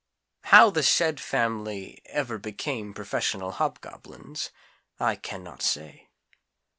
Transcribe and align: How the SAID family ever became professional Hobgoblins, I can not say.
How 0.45 0.71
the 0.71 0.81
SAID 0.81 1.19
family 1.19 2.01
ever 2.07 2.39
became 2.39 2.91
professional 2.91 3.51
Hobgoblins, 3.51 4.49
I 4.99 5.15
can 5.15 5.43
not 5.43 5.61
say. 5.61 6.09